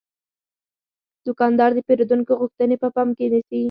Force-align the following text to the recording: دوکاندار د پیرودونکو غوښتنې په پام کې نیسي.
دوکاندار 1.25 1.69
د 1.75 1.79
پیرودونکو 1.87 2.33
غوښتنې 2.41 2.75
په 2.81 2.87
پام 2.95 3.09
کې 3.17 3.25
نیسي. 3.33 3.59